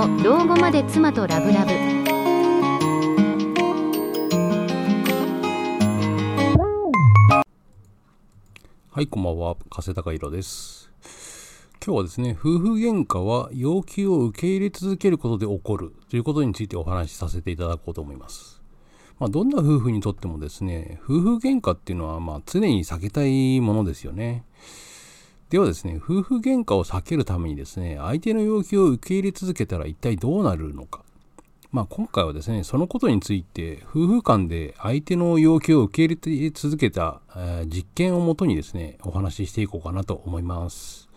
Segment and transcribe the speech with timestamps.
[0.00, 1.72] の老後まで妻とラブラブ
[8.92, 9.56] はい、こんばんは。
[9.68, 10.90] 加瀬隆弘です。
[11.84, 18.62] 今日はですね、夫婦喧嘩は要求を受け入れ続けることで起こるということについてお話しさせていただこうと思います。
[19.18, 24.46] まあ、どんな夫婦にとってもですね、夫婦喧嘩っていうのはまあ常に避けたいものですよね。
[25.50, 31.02] ではですね、夫婦喧嘩を避けるためにですね、相手の要求を受け入れ続けたら一体どうなるのか。
[31.72, 41.08] まあ、今回はですね、そのことについて、夫婦間で相手の要求を受け入れ続けた、え実験をもとにですね、お話ししていこうかなと思います。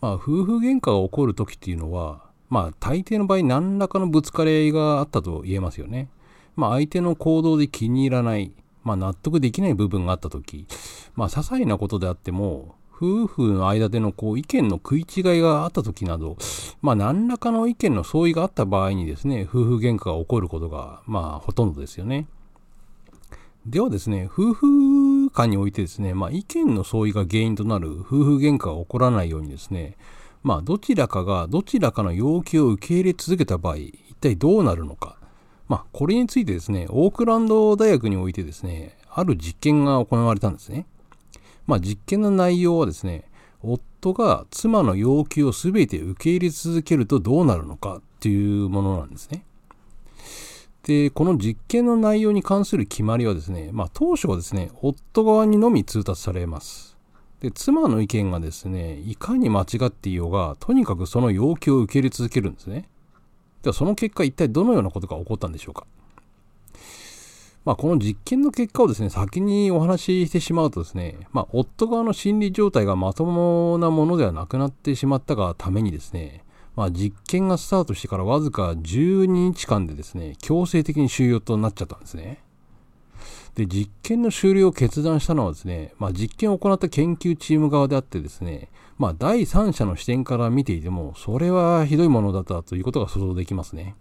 [0.00, 6.08] まあ、夫婦喧嘩が起こる時っていうのは、まあ、大抵の場合何らかのぶつかり合いがあったと言えますよね。
[6.56, 8.52] まあ、相手の行動で気に入らない、
[8.84, 10.66] まあ、納得できない部分があった時、
[11.14, 16.36] まあ、些細なことであっても、夫婦の間でのこう意見の食い違いがあった時など、
[16.82, 22.26] まあ、何らかの意見の相違があった場合にですね、夫婦喧嘩が起こることが、まあ、ほとんどですよね。
[23.66, 29.96] ではですね、夫婦間においてですね、まあ、意見の相違が原因となる夫婦喧嘩が起こらないようにですね、
[30.42, 35.17] まあ、どちらかがどちらかの要求を受け入れ続けた場合、一体どうなるのか。
[35.68, 40.86] まあ、これについてですね、オークランド大学においてですね、ある実験が行われたんですね。
[41.66, 43.24] まあ、実験の内容はですね、
[43.62, 49.44] 夫が妻の要求を全て受け入れ続けるとどうなるのかっていうものなんですね。
[50.84, 56.96] で、この実験の内容に関する決まりはですね、まあ、当初はですね、夫側にのみ通達されます。
[57.40, 62.88] で、妻の意見がですね、いかに間違っていようが、とにかくその要求を受け入れ続けるんですね。
[63.62, 65.86] では、その結果、一体どのようなことが起こったんでしょうか？
[67.64, 76.44] まあ、この実験の結果をですね、先にお話ししてしまうとですね、まあ、夫側の心理状態がまともなものではなくなってしまったがためにですね、
[76.76, 82.40] まあ、実験がスタートしてからわずか12日間でですね、強制的に収容となっちゃったんですね。
[83.58, 93.96] で、実験の終了を決断したのはですね、まあ、実験を行った研究チーム側であってですね、まあ、第三者の視点から見ていても、それはひどいものだったということが想像できますね。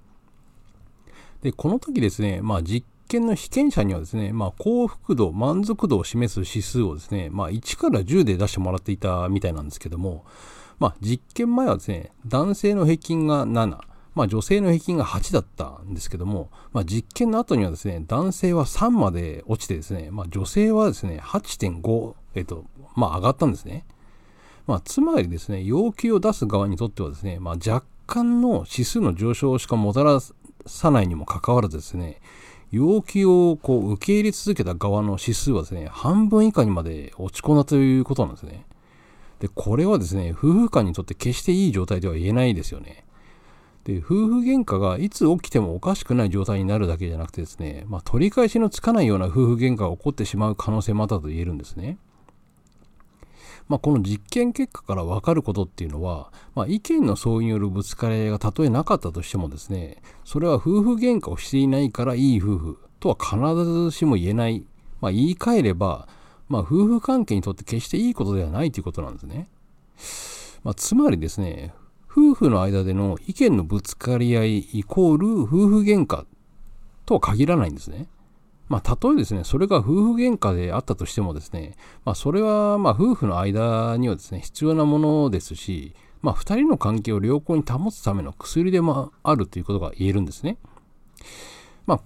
[1.42, 10.24] で、この時ですね、まあ、実験の被験者にはですね、まあ、幸福度、満足度を示す指数をですね、まあ、1から10で出してもらっていたみたいなんですけども、
[10.78, 13.80] まあ、実験前はですね、男性の平均が7、
[14.18, 23.86] まあ、女性の平均が8だったんですけども、まあ、実験の後にはですね、男性は3まで落ちてですね、まあ、女性はですね、8.5、えっと、まあ、上がったんですね。
[24.66, 30.20] まあ、つまりですね、要求を出す側にとってはですね、まあ、若干の指数の上昇しかもたら
[30.66, 32.20] さないにもかかわらずですね、
[32.72, 38.66] 要求をこう受け入れ続けた側の指数はですね、半分以下にまで落ち込んだということなんですね。
[39.40, 43.06] で、これはですね、夫婦間にとって決していい状態では言えないですよね。
[43.88, 51.98] で、夫婦喧嘩がいつ起きてもおかしくない状態になるだけじゃなくてですね、まあ、取り返しのつかないような夫婦喧嘩が起こってしまう可能性もあったと言えるんですね。
[53.70, 64.66] まあ、この実験結果から分かることっていうのは、まあ、意見の相違によるぶつかり合いがたとえなかったとしてもですね、それは夫婦喧嘩をしていないからいい夫婦とは必ずしも言えない。
[65.00, 66.10] まあ、言い換えれば、
[66.50, 69.48] まあ、夫婦関係にとって決していいことではないということなんですね。
[70.66, 71.74] まあ、つまりですね、
[72.18, 76.26] 夫婦の間での意見のぶつかり合いイコール夫婦喧嘩
[77.06, 78.08] とは限らないんですね。
[78.70, 90.58] まあ、たとえですね、それが夫婦喧嘩であったとしてもですね、まあ、それは、まあ、夫婦の間にはですね、必要なものですし、まあ、二人の関係を良好に保つための薬でもあるということが言えるんですね。
[91.86, 92.02] まあ、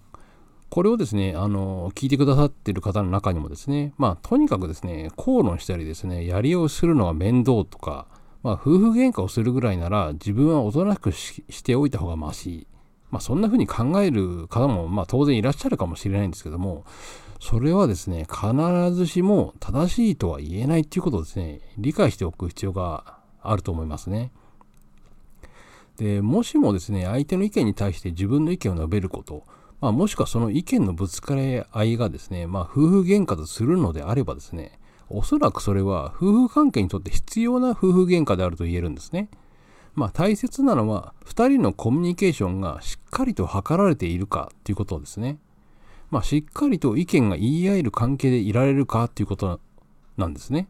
[0.69, 8.07] これをですね、あの、聞いてくださっている方の中にもですね、まあ、とにかくですね、口論したりですね、やりをするのが面倒とか、
[8.43, 12.67] まあ、夫婦喧嘩をするぐらいなら、自分はおとなしくししておいた方がまし。
[13.11, 16.85] まあ、そんな風に考える方も、まあ、当然いらっしゃるかもしれないんですけども、
[17.41, 24.31] それはですね、必ずしも正しいとは言えないっていうことをですね、理解しておく必要があると思いますね。
[25.97, 29.43] で、もしもですね、相手の意見に対して自分の意見を述べること、
[29.81, 34.79] まあ、もしくはその意見のぶつかり合いがですね、まあ、夫婦喧嘩とするのであればですね、
[35.13, 39.29] おそらくそれは夫婦関係にとって必要な夫婦喧嘩であると言えるんですね。
[39.93, 45.37] まあ大切なのは2人のコミュニケーションがしっかりと図られているかということですね。
[46.09, 49.59] まあしっかりと意見が言い合える関係でいられるかということ
[50.17, 50.67] なんですね。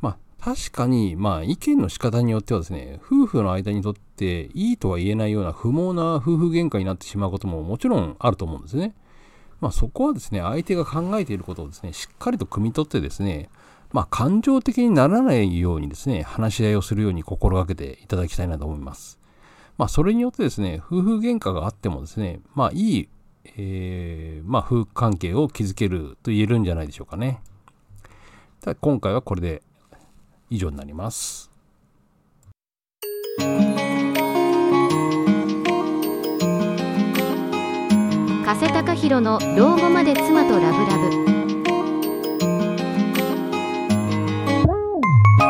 [0.00, 8.94] まあ確かにまあ意見の仕方によってはですね、夫婦の間にとっていいとは言えないような不毛な夫婦喧嘩になってしまうことももちろんあると思うんですね。
[9.60, 13.48] まあそこはですね、相手が考えていることをですね、しっかりと汲み取ってですね、
[13.92, 19.18] まあ、感情的にならないようにですね、話し合いをするように心がけていただきたいなと思います。
[19.78, 23.08] まあ、それによってですね、夫婦喧嘩があってもですね、まあ、いい、
[23.56, 27.40] えー、まあ、夫婦関係を築けると言えるんじゃないでしょうかね。
[28.60, 29.62] ただ今回はこれで
[30.50, 31.50] 以上になります。
[38.46, 41.35] 加瀬隆弘の老後まで妻とラブラブ。